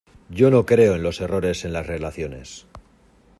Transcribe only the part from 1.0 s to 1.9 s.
los errores en las